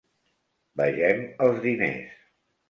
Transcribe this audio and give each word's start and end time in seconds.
Vegem 0.81 1.21
els 1.49 1.61
diners. 1.67 2.19